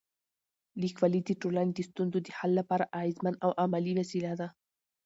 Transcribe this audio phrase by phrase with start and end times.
[0.81, 4.47] لیکوالی د ټولنې د ستونزو د حل لپاره اغېزمن او عملي وسیله ده.